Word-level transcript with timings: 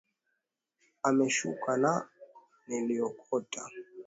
Imeshuka 1.09 1.69
na 1.83 1.91
niliiokota. 2.67 3.61